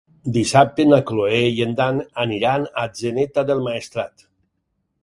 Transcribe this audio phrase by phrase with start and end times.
[0.35, 4.31] Dissabte na Cloè i en Dan aniran a Atzeneta del Maestrat.